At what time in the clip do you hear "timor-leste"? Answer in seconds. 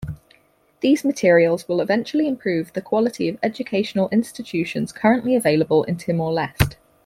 5.95-6.75